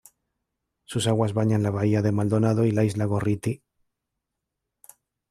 [0.85, 3.61] Sus aguas bañan la Bahía de Maldonado y la Isla Gorriti.